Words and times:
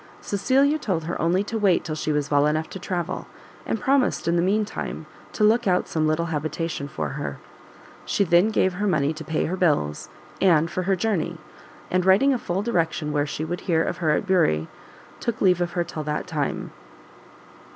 Cecilia 0.19 0.79
told 0.79 1.03
her 1.03 1.21
only 1.21 1.43
to 1.43 1.59
wait 1.59 1.83
till 1.83 1.93
she 1.93 2.11
was 2.11 2.31
well 2.31 2.47
enough 2.47 2.67
to 2.71 2.79
travel, 2.79 3.27
and 3.67 3.79
promised, 3.79 4.27
in 4.27 4.35
the 4.35 4.41
mean 4.41 4.65
time, 4.65 5.05
to 5.33 5.43
look 5.43 5.67
out 5.67 5.87
some 5.87 6.07
little 6.07 6.25
habitation 6.33 6.87
for 6.87 7.09
her. 7.09 7.37
She 8.03 8.23
then 8.23 8.49
gave 8.49 8.73
her 8.73 8.87
money 8.87 9.13
to 9.13 9.23
pay 9.23 9.45
her 9.45 9.55
bills, 9.55 10.09
and 10.41 10.71
for 10.71 10.81
her 10.89 10.95
journey, 10.95 11.37
and 11.91 12.03
writing 12.03 12.33
a 12.33 12.39
full 12.39 12.63
direction 12.63 13.11
where 13.11 13.27
she 13.27 13.45
would 13.45 13.61
hear 13.69 13.83
of 13.83 13.97
her 13.97 14.09
at 14.09 14.25
Bury, 14.25 14.67
took 15.19 15.39
leave 15.39 15.61
of 15.61 15.73
her 15.73 15.83
till 15.83 16.01
that 16.05 16.25
time. 16.25 16.71